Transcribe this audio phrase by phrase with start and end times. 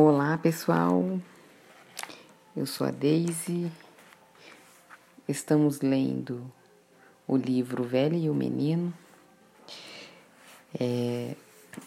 [0.00, 1.20] Olá pessoal,
[2.56, 3.68] eu sou a Daisy.
[5.26, 6.48] Estamos lendo
[7.26, 8.94] o livro Velho e o Menino.
[10.80, 11.34] É,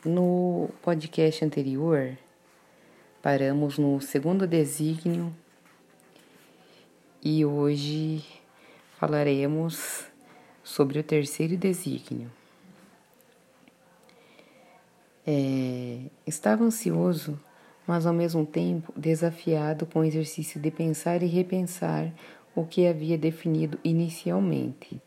[0.04, 2.18] no podcast anterior,
[3.22, 5.34] paramos no segundo desígnio
[7.24, 8.26] e hoje
[9.00, 10.04] falaremos
[10.62, 12.30] sobre o terceiro desígnio.
[15.26, 17.40] É, estava ansioso
[17.92, 22.10] mas ao mesmo tempo desafiado com o exercício de pensar e repensar
[22.56, 25.02] o que havia definido inicialmente.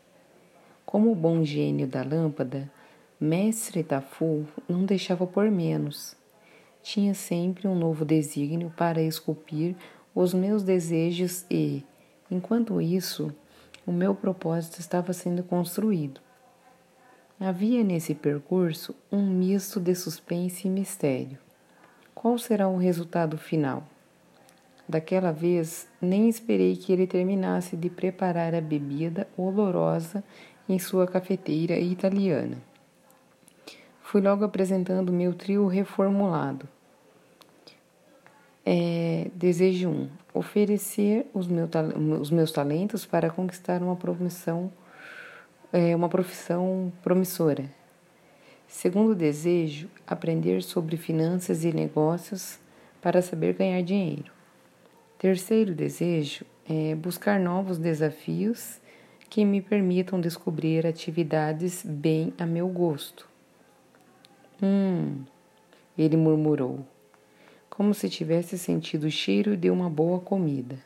[0.85, 2.71] Como o bom gênio da lâmpada,
[3.19, 6.15] Mestre Tafu não deixava por menos.
[6.83, 9.75] Tinha sempre um novo desígnio para esculpir
[10.13, 11.83] os meus desejos e,
[12.29, 13.33] enquanto isso,
[13.83, 16.21] o meu propósito estava sendo construído.
[17.39, 21.44] Havia nesse percurso um misto de suspense e mistério.
[22.15, 23.83] Qual será o resultado final?
[24.87, 30.23] Daquela vez, nem esperei que ele terminasse de preparar a bebida olorosa
[30.67, 32.57] em sua cafeteira italiana.
[34.01, 36.67] Fui logo apresentando meu trio reformulado.
[38.65, 39.91] É, desejo 1.
[39.91, 41.67] Um, oferecer os, meu,
[42.19, 43.97] os, meus talentos para conquistar uma
[45.73, 47.69] é, uma profissão promissora.
[48.77, 52.59] Segundo desejo, aprender sobre finanças e negócios
[53.01, 54.29] para saber ganhar dinheiro.
[55.17, 58.81] Terceiro desejo é buscar novos desafios
[59.29, 63.29] que me permitam descobrir atividades bem a meu gosto.
[64.61, 65.23] Hum,
[65.97, 66.85] ele murmurou,
[67.69, 70.77] como se tivesse sentido o cheiro de uma boa comida.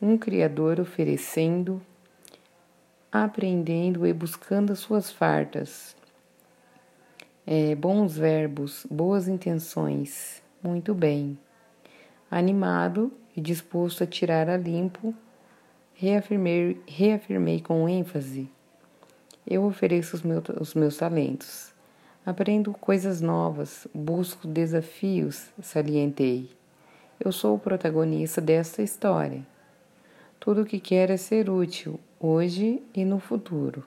[0.00, 1.80] Um criador oferecendo,
[3.10, 5.95] aprendendo e buscando suas fartas
[7.46, 10.42] é, bons verbos, boas intenções.
[10.62, 11.38] Muito bem.
[12.28, 15.14] Animado e disposto a tirar a limpo,
[15.94, 18.50] reafirmei, reafirmei com ênfase:
[19.46, 21.72] Eu ofereço os, meu, os meus talentos.
[22.24, 26.50] Aprendo coisas novas, busco desafios, salientei.
[27.20, 29.46] Eu sou o protagonista desta história.
[30.40, 33.84] Tudo o que quero é ser útil, hoje e no futuro.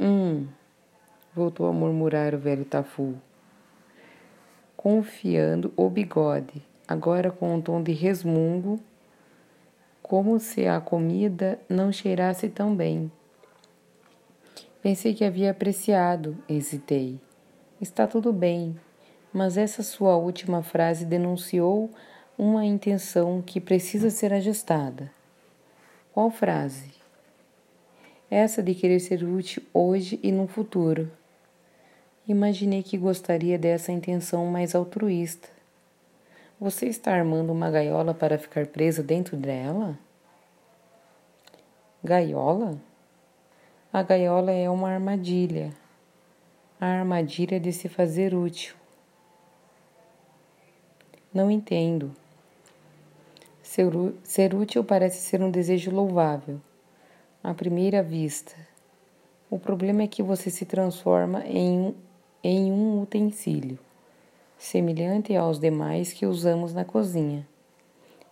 [0.00, 0.06] 1.
[0.06, 0.48] Um,
[1.34, 3.14] voltou a murmurar o velho Tafu,
[4.76, 8.78] confiando o bigode, agora com um tom de resmungo,
[10.00, 13.10] como se a comida não cheirasse tão bem.
[14.80, 17.18] Pensei que havia apreciado, hesitei.
[17.80, 18.78] Está tudo bem,
[19.32, 21.90] mas essa sua última frase denunciou
[22.38, 25.10] uma intenção que precisa ser ajustada.
[26.12, 26.92] Qual frase?
[28.30, 31.10] Essa de querer ser útil hoje e no futuro.
[32.26, 35.46] Imaginei que gostaria dessa intenção mais altruísta.
[36.58, 39.98] Você está armando uma gaiola para ficar presa dentro dela?
[42.02, 42.78] Gaiola?
[43.92, 45.70] A gaiola é uma armadilha.
[46.80, 48.74] A armadilha de se fazer útil.
[51.32, 52.10] Não entendo.
[53.62, 53.92] Ser,
[54.22, 56.58] ser útil parece ser um desejo louvável,
[57.42, 58.54] à primeira vista.
[59.50, 61.94] O problema é que você se transforma em
[62.46, 63.78] em um utensílio,
[64.58, 67.48] semelhante aos demais que usamos na cozinha,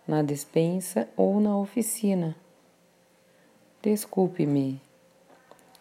[0.07, 2.37] na despensa ou na oficina.
[3.81, 4.79] Desculpe-me,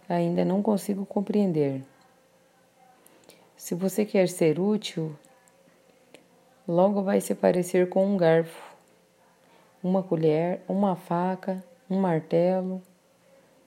[0.08, 1.84] ainda não consigo compreender.
[3.58, 5.14] Se você quer ser útil,
[6.66, 8.74] logo vai se parecer com um garfo,
[9.84, 12.82] uma colher, uma faca, um martelo,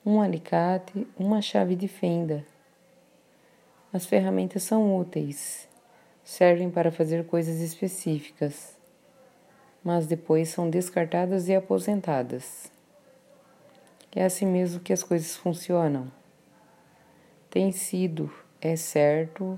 [0.03, 2.43] um alicate, uma chave de fenda.
[3.95, 5.69] As ferramentas são úteis,
[6.21, 8.75] servem para fazer coisas específicas,
[9.81, 12.69] mas depois são descartadas e aposentadas.
[14.13, 16.11] É assim mesmo que as coisas funcionam.
[17.49, 18.29] Tem sido,
[18.59, 19.57] é certo,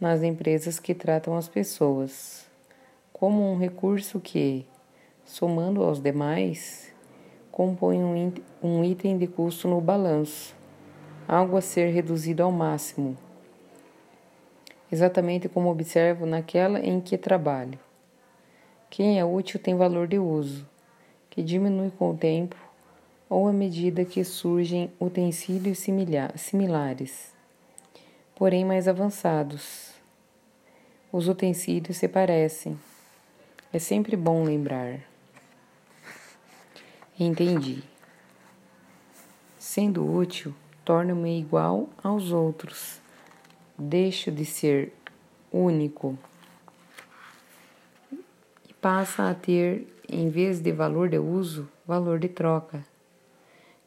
[0.00, 2.46] nas empresas que tratam as pessoas
[3.12, 4.66] como um recurso que,
[5.22, 6.94] somando aos demais,
[7.52, 7.98] compõe
[8.62, 10.56] um item de custo no balanço,
[11.28, 13.18] algo a ser reduzido ao máximo
[14.90, 17.78] exatamente como observo naquela em que trabalho.
[18.88, 20.66] Quem é útil tem valor de uso,
[21.28, 22.56] que diminui com o tempo
[23.28, 25.78] ou à medida que surgem utensílios
[26.36, 27.34] similares,
[28.34, 29.92] porém mais avançados.
[31.12, 32.78] Os utensílios se parecem.
[33.72, 35.00] É sempre bom lembrar.
[37.18, 37.82] Entendi.
[39.58, 40.54] Sendo útil,
[40.84, 43.00] torno-me igual aos outros
[43.78, 44.92] deixo de ser
[45.52, 46.18] único.
[48.80, 52.86] passa a ter, em vez de valor de uso, valor de troca.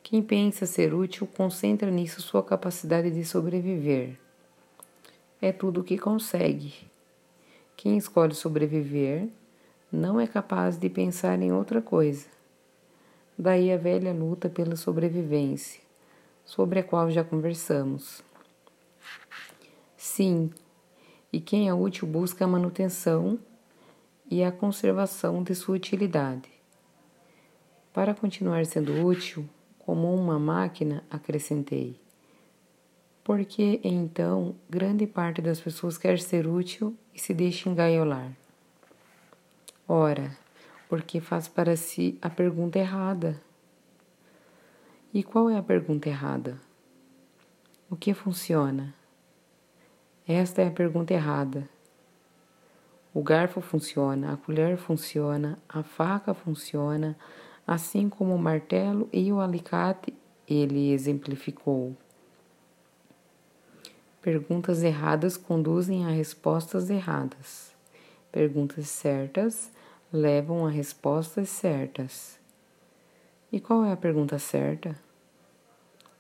[0.04, 4.18] Quem pensa ser útil concentra nisso sua capacidade de sobreviver.
[5.42, 6.74] É tudo o que consegue.
[7.78, 9.30] Quem escolhe sobreviver
[9.90, 12.28] não é capaz de pensar em outra coisa.
[13.38, 15.80] Daí a velha luta pela sobrevivência,
[16.44, 18.22] sobre a qual já conversamos.
[20.12, 20.50] Sim,
[21.32, 23.40] e quem é útil busca a manutenção
[24.30, 26.50] e a conservação de sua utilidade.
[27.94, 29.48] Para continuar sendo útil,
[29.78, 31.96] como uma máquina, acrescentei.
[33.24, 38.36] Porque então grande parte das pessoas quer ser útil e se deixa engaiolar.
[39.88, 40.36] Ora,
[40.90, 43.40] porque faz para si a pergunta errada.
[45.14, 46.60] E qual é a pergunta errada?
[47.90, 48.99] O que funciona?
[50.32, 51.68] Esta é a pergunta errada.
[53.12, 57.18] O garfo funciona, a colher funciona, a faca funciona,
[57.66, 60.14] assim como o martelo e o alicate,
[60.48, 61.98] ele exemplificou.
[64.22, 67.74] Perguntas erradas conduzem a respostas erradas.
[68.32, 69.72] Perguntas certas
[70.14, 72.40] levam a respostas certas.
[73.52, 74.96] E qual é a pergunta certa?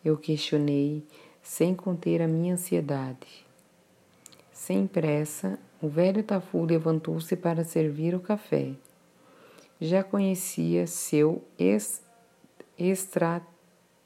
[0.03, 1.05] Eu questionei,
[1.43, 3.47] sem conter a minha ansiedade.
[4.59, 8.73] Sem pressa, o velho Tafu levantou-se para servir o café.
[9.79, 12.01] Já conhecia seu est
[12.77, 13.41] extra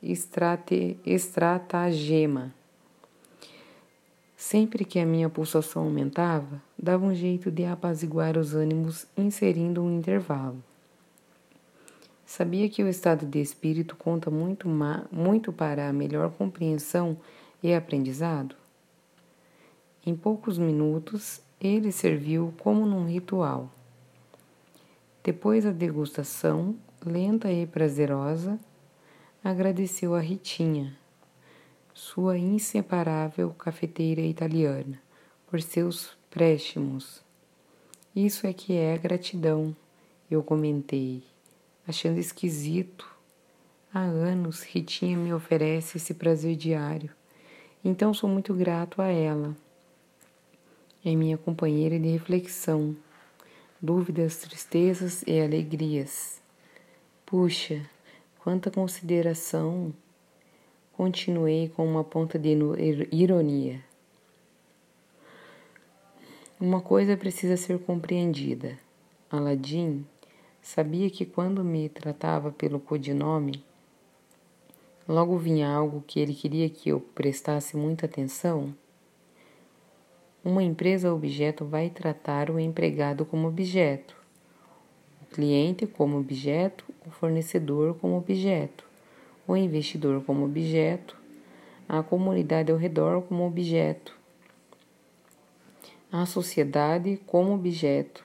[0.02, 2.54] estrate estratagema.
[4.38, 9.98] Sempre que a minha pulsação aumentava, dava um jeito de apaziguar os ânimos inserindo um
[9.98, 10.64] intervalo.
[12.28, 14.70] Sabia que o estado de espírito conta muito,
[15.12, 17.18] muito para a melhor compreensão
[17.62, 18.62] e aprendizado?
[20.06, 23.72] Em poucos minutos, ele serviu como num ritual.
[25.24, 28.60] Depois da degustação, lenta e prazerosa,
[29.44, 30.98] agradeceu a Ritinha
[31.94, 35.00] sua inseparável cafeteira italiana,
[35.48, 37.24] por seus préstimos.
[38.16, 39.76] Isso é que é gratidão,
[40.30, 41.24] eu comentei,
[41.88, 43.08] achando esquisito.
[43.94, 47.12] Há anos Ritinha me oferece esse prazer diário,
[47.86, 49.56] então sou muito grato a ela.
[51.06, 52.96] É minha companheira de reflexão,
[53.82, 56.42] dúvidas, tristezas e alegrias.
[57.26, 57.82] Puxa,
[58.40, 59.94] quanta consideração!
[60.94, 62.56] Continuei com uma ponta de
[63.12, 63.84] ironia.
[66.58, 68.80] Uma coisa precisa ser compreendida.
[69.30, 70.06] Aladim
[70.62, 73.62] sabia que quando me tratava pelo codinome,
[75.06, 78.74] logo vinha algo que ele queria que eu prestasse muita atenção.
[80.44, 84.16] Uma empresa objeto vai tratar o empregado como objeto,
[85.22, 88.84] o cliente como objeto, o fornecedor como objeto
[89.48, 91.18] o investidor como objeto,
[91.88, 94.18] a comunidade ao redor como objeto,
[96.12, 98.24] a sociedade como objeto,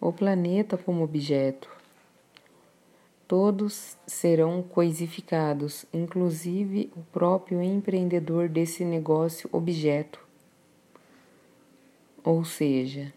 [0.00, 1.70] o planeta como objeto.
[3.28, 10.20] Todos serão coisificados, inclusive o próprio empreendedor desse negócio objeto.
[12.24, 13.12] Ou seja,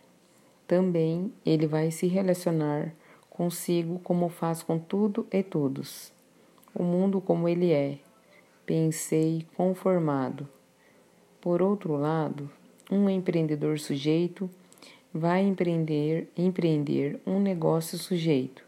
[0.67, 2.93] também ele vai se relacionar
[3.29, 6.15] consigo como faz com tudo e todos
[6.75, 7.97] o mundo como ele é,
[8.65, 10.47] pensei conformado.
[11.39, 12.49] Por outro lado,
[12.91, 14.49] um empreendedor sujeito
[15.13, 18.63] vai empreender, empreender um negócio sujeito,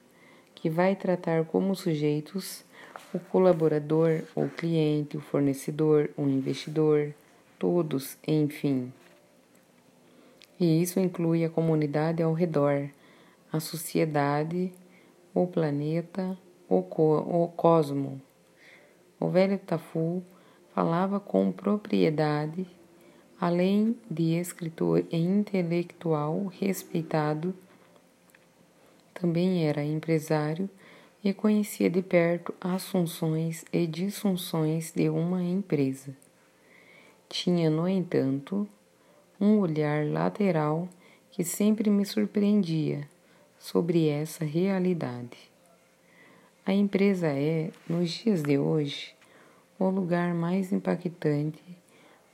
[0.56, 2.64] que vai tratar como sujeitos
[3.14, 7.14] o colaborador, o cliente, o fornecedor, o investidor,
[7.60, 8.92] todos, enfim.
[10.60, 12.90] E isso inclui a comunidade ao redor,
[13.52, 14.74] a sociedade,
[15.34, 16.38] o planeta,
[16.68, 18.22] o, co o cosmo.
[19.20, 20.24] O velho Tafu
[20.74, 22.68] falava com propriedade,
[23.40, 27.54] além de escritor e intelectual respeitado,
[29.14, 30.70] também era empresário
[31.24, 36.16] e conhecia de perto as funções e disfunções de uma empresa.
[37.28, 38.68] Tinha, no entanto,
[39.40, 40.90] um olhar lateral
[41.32, 43.08] que sempre me surpreendia
[43.60, 45.38] sobre essa realidade.
[46.66, 49.16] A empresa é, nos dias de hoje,
[49.80, 51.64] o lugar mais impactante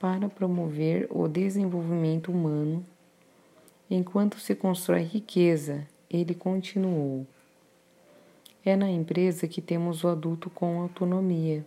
[0.00, 2.84] para promover o desenvolvimento humano.
[3.90, 7.26] Enquanto se constrói riqueza, ele continuou.
[8.64, 11.64] É na empresa que temos o adulto com autonomia,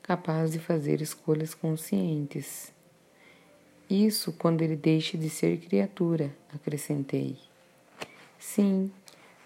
[0.00, 2.72] capaz de fazer escolhas conscientes.
[3.88, 7.36] Isso quando ele deixe de ser criatura, acrescentei.
[8.38, 8.90] Sim,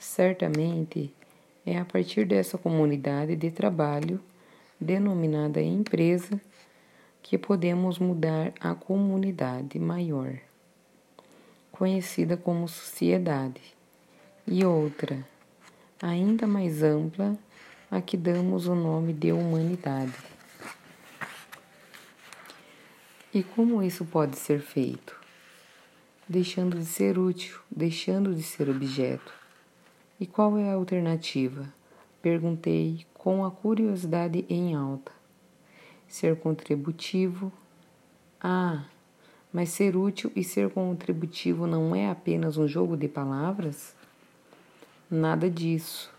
[0.01, 1.15] certamente
[1.65, 4.21] é a partir dessa comunidade de trabalho,
[4.81, 6.41] denominada empresa,
[7.23, 10.35] que podemos mudar a comunidade maior,
[11.71, 13.63] conhecida como sociedade,
[14.45, 15.25] e outra,
[16.03, 17.39] ainda mais ampla,
[17.89, 20.32] a que damos o nome de humanidade.
[23.35, 25.19] E como isso pode ser feito?
[26.29, 29.33] Deixando de ser útil, deixando de ser objeto.
[30.21, 31.67] E qual é a alternativa?
[32.21, 35.11] Perguntei com a curiosidade em alta.
[36.07, 37.51] Ser contributivo?
[38.39, 38.85] Ah,
[39.51, 43.95] mas ser útil e ser contributivo não é apenas um jogo de palavras?
[45.11, 46.13] Nada disso.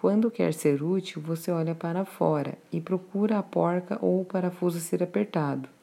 [0.00, 4.78] Quando quer ser útil, você olha para fora e procura a porca ou o parafuso
[4.78, 5.73] ser apertado.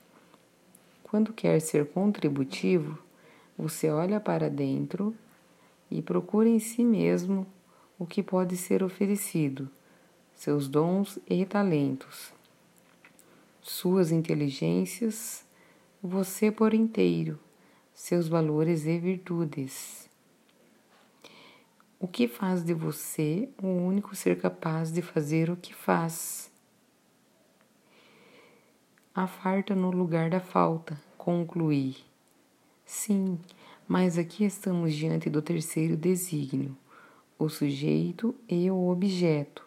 [1.11, 2.97] Quando quer ser contributivo,
[3.57, 5.13] você olha para dentro
[5.89, 7.45] e procura em si mesmo
[7.99, 9.69] o que pode ser oferecido,
[10.33, 12.31] seus dons e talentos,
[13.61, 15.43] suas inteligências,
[16.01, 17.37] você por inteiro,
[17.93, 20.09] seus valores e virtudes.
[21.99, 26.50] O que faz de você o único ser capaz de fazer o que faz?
[29.13, 31.97] A farta no lugar da falta, concluí.
[32.85, 33.39] Sim,
[33.87, 36.77] mas aqui estamos diante do terceiro desígnio,
[37.37, 39.65] o sujeito e o objeto.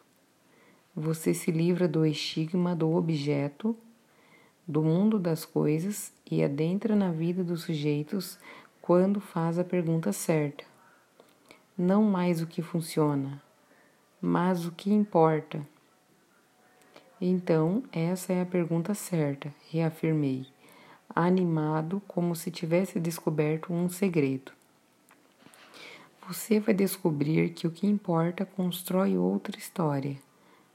[0.95, 3.77] Você se livra do estigma do objeto,
[4.67, 8.39] do mundo das coisas e adentra na vida dos sujeitos
[8.81, 10.65] quando faz a pergunta certa
[11.77, 13.43] não mais o que funciona,
[14.21, 15.67] mas o que importa.
[17.27, 20.47] Então, essa é a pergunta certa, reafirmei,
[21.09, 24.53] animado como se tivesse descoberto um segredo.
[26.29, 30.19] Você vai descobrir que o que importa constrói outra história,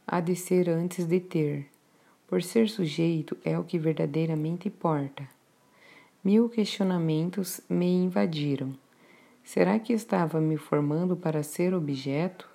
[0.07, 1.69] há de ser antes de ter.
[2.27, 5.29] Por ser sujeito é o que verdadeiramente importa.
[6.23, 8.73] Mil questionamentos me invadiram.
[9.43, 12.49] Será que estava me formando para ser objeto?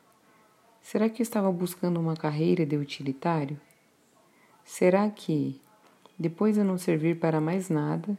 [0.82, 3.56] Será que estava buscando uma carreira de utilitário?
[4.64, 5.60] Será que,
[6.18, 8.16] depois de não servir para mais nada,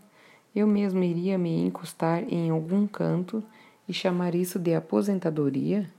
[0.56, 3.44] eu mesmo iria me encostar em algum canto
[3.88, 5.90] e chamar isso de aposentadoria?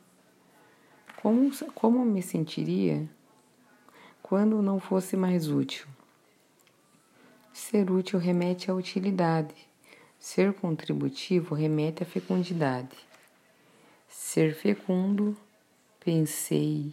[1.21, 3.09] Como, como me sentiria
[4.23, 5.87] quando não fosse mais útil?
[7.53, 9.55] Ser útil remete à utilidade
[10.19, 12.97] Ser contributivo remete à fecundidade.
[14.09, 15.37] Ser fecundo,
[16.01, 16.93] pensei,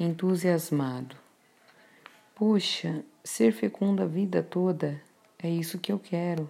[0.00, 1.25] entusiasmado.
[2.38, 5.00] Puxa, ser fecundo a vida toda
[5.42, 6.46] é isso que eu quero.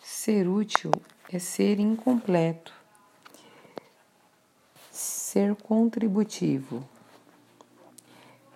[0.00, 0.90] Ser útil
[1.32, 2.74] é ser incompleto.
[4.90, 6.84] Ser contributivo.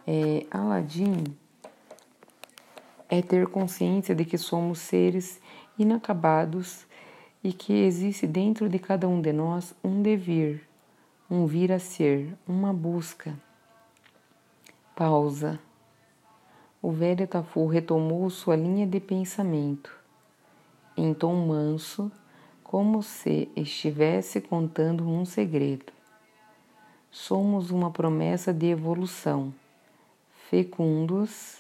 [0.05, 1.23] É, Aladim
[3.09, 5.41] é ter consciência de que somos seres
[5.79, 6.85] inacabados
[7.45, 10.69] e que existe dentro de cada um de nós um devir,
[11.31, 13.39] um vir a ser, uma busca.
[14.97, 15.68] Pausa.
[16.81, 19.93] O velho Tafu retomou sua linha de pensamento,
[20.97, 22.11] em tom manso,
[22.63, 25.93] como se estivesse contando um segredo.
[27.11, 29.53] Somos uma promessa de evolução,
[30.49, 31.59] fecundos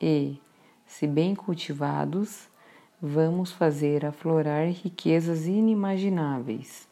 [0.00, 0.40] e,
[0.86, 2.48] se bem cultivados,
[3.02, 6.88] vamos fazer aflorar riquezas inimagináveis.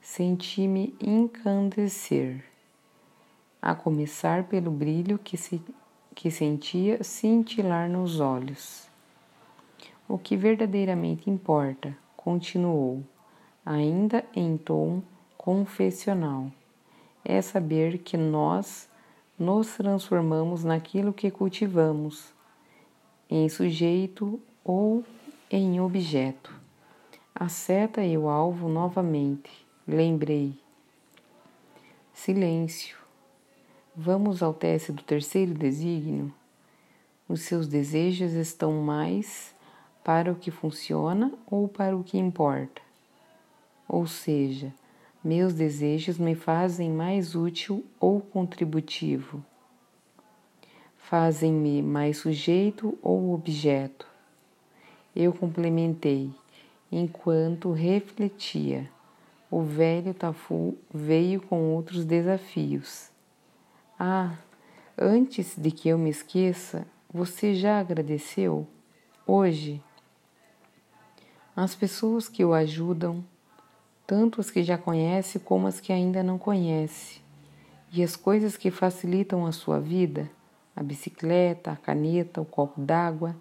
[0.00, 2.44] Senti-me encandecer,
[3.62, 5.62] a começar pelo brilho que, se,
[6.20, 8.86] que sentia cintilar nos olhos.
[10.06, 13.02] O que verdadeiramente importa, continuou,
[13.64, 15.02] ainda em tom
[15.38, 16.52] confessional,
[17.24, 18.86] é saber que nós
[19.38, 22.34] nos transformamos naquilo que cultivamos,
[23.30, 25.02] em sujeito ou
[25.50, 26.54] em objeto.
[27.34, 29.66] A seta e o alvo novamente.
[29.88, 30.52] Lembrei.
[32.12, 32.99] Silêncio.
[33.96, 36.32] Vamos ao teste do terceiro desígnio?
[37.28, 39.52] Os seus desejos estão mais
[40.04, 42.80] para o que funciona ou para o que importa?
[43.88, 44.72] Ou seja,
[45.24, 49.44] meus desejos me fazem mais útil ou contributivo?
[50.96, 54.06] Fazem-me mais sujeito ou objeto?
[55.16, 56.30] Eu complementei,
[56.92, 58.88] enquanto refletia.
[59.50, 63.09] O velho Tafu veio com outros desafios.
[64.02, 64.38] Ah,
[64.96, 68.66] antes de que eu me esqueça, você já agradeceu?
[69.26, 69.82] Hoje?
[71.54, 73.22] As pessoas que o ajudam,
[74.06, 77.20] tanto as que já conhece como as que ainda não conhece.
[77.92, 80.30] E as coisas que facilitam a sua vida,
[80.74, 83.36] a bicicleta, a caneta, o copo d'água,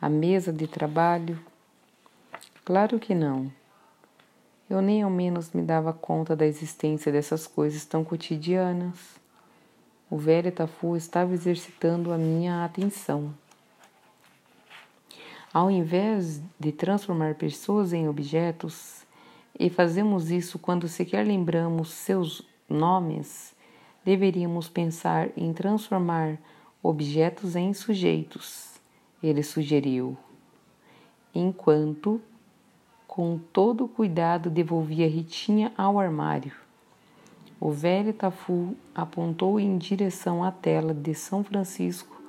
[0.00, 1.38] a mesa de trabalho?
[2.64, 3.52] Claro que não.
[4.68, 9.21] Eu nem ao menos me dava conta da existência dessas coisas tão cotidianas.
[10.12, 13.32] O velho Tafu estava exercitando a minha atenção.
[15.50, 19.06] Ao invés de transformar pessoas em objetos,
[19.58, 23.54] e fazemos isso quando sequer lembramos seus nomes,
[24.04, 26.36] deveríamos pensar em transformar
[26.82, 28.78] objetos em sujeitos,
[29.22, 30.14] ele sugeriu,
[31.34, 32.20] enquanto,
[33.08, 36.52] com todo cuidado, devolvia Ritinha ao armário.
[37.64, 42.20] O velho Tafu apontou em direção à tela de São Francisco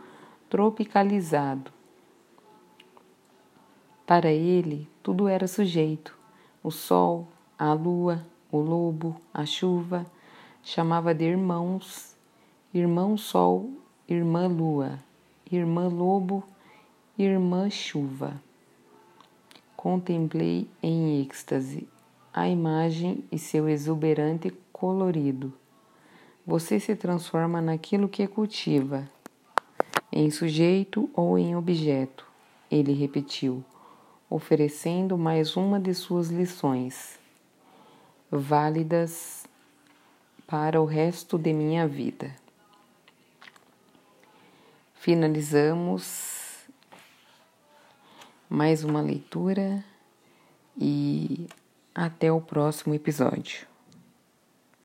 [0.47, 1.71] tropicalizado.
[4.05, 6.15] Para ele, tudo era sujeito
[6.61, 10.05] o sol, a lua, o lobo, a chuva,
[10.61, 12.15] chamava de irmãos,
[12.71, 13.71] irmão sol,
[14.07, 14.99] irmã lua,
[15.51, 16.43] irmã lobo,
[17.17, 18.39] irmã chuva.
[19.75, 21.87] Contemplei em êxtase
[22.31, 25.53] a imagem e seu exuberante colorido.
[26.45, 29.09] Você se transforma naquilo que cultiva,
[30.11, 32.27] em sujeito ou em objeto,
[32.69, 33.63] ele repetiu
[34.29, 37.17] oferecendo mais uma de suas lições,
[38.29, 39.45] válidas
[40.45, 42.35] para o resto de minha vida.
[44.95, 46.67] Finalizamos
[48.49, 49.81] mais uma leitura
[50.77, 51.47] e
[51.95, 53.71] até o próximo episódio.